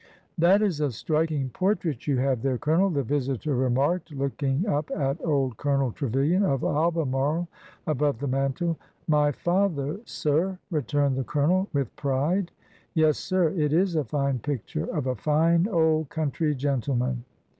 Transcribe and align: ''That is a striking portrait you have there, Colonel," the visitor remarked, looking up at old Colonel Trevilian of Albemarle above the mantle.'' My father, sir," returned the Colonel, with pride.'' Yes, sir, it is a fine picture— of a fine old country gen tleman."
''That 0.39 0.63
is 0.63 0.81
a 0.81 0.91
striking 0.91 1.49
portrait 1.51 2.07
you 2.07 2.17
have 2.17 2.41
there, 2.41 2.57
Colonel," 2.57 2.89
the 2.89 3.03
visitor 3.03 3.53
remarked, 3.55 4.11
looking 4.11 4.65
up 4.65 4.89
at 4.89 5.23
old 5.23 5.57
Colonel 5.57 5.91
Trevilian 5.91 6.41
of 6.41 6.63
Albemarle 6.63 7.47
above 7.85 8.17
the 8.17 8.25
mantle.'' 8.27 8.79
My 9.17 9.31
father, 9.31 9.99
sir," 10.05 10.57
returned 10.71 11.17
the 11.17 11.23
Colonel, 11.23 11.67
with 11.71 11.95
pride.'' 11.97 12.49
Yes, 12.95 13.19
sir, 13.19 13.49
it 13.49 13.73
is 13.73 13.95
a 13.95 14.03
fine 14.03 14.39
picture— 14.39 14.87
of 14.91 15.05
a 15.05 15.13
fine 15.15 15.67
old 15.67 16.09
country 16.09 16.55
gen 16.55 16.81
tleman." 16.81 17.17